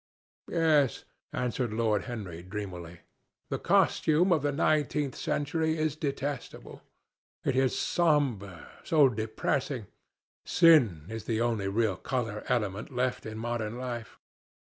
"Yes," 0.49 1.05
answered 1.31 1.71
Lord 1.71 2.05
Henry 2.05 2.41
dreamily, 2.41 3.01
"the 3.51 3.59
costume 3.59 4.33
of 4.33 4.41
the 4.41 4.51
nineteenth 4.51 5.13
century 5.15 5.77
is 5.77 5.95
detestable. 5.95 6.81
It 7.45 7.55
is 7.55 7.77
so 7.77 8.05
sombre, 8.05 8.67
so 8.83 9.09
depressing. 9.09 9.85
Sin 10.43 11.05
is 11.07 11.25
the 11.25 11.39
only 11.39 11.67
real 11.67 11.97
colour 11.97 12.43
element 12.47 12.91
left 12.91 13.27
in 13.27 13.37
modern 13.37 13.77
life." 13.77 14.17